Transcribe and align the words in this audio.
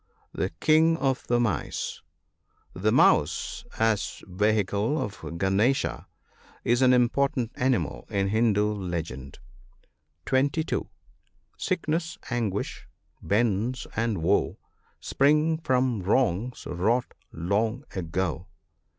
The 0.33 0.49
king 0.59 0.97
of 0.97 1.27
the 1.27 1.39
mice,— 1.39 2.01
The 2.73 2.91
mouse, 2.91 3.65
as 3.77 4.23
vehicle 4.25 4.99
of 4.99 5.17
Gunesh, 5.21 5.85
is 6.63 6.81
an 6.81 6.91
important 6.91 7.51
animal 7.53 8.07
in 8.09 8.29
Hindu 8.29 8.65
legend. 8.73 9.37
(22.) 10.25 10.89
Sickness, 11.55 12.17
anguish, 12.31 12.87
bonds, 13.21 13.85
and 13.95 14.23
woe, 14.23 14.57
Spring 14.99 15.59
from 15.59 16.01
wrongs 16.01 16.63
wrought 16.65 17.13
long 17.31 17.83
ago. 17.93 18.47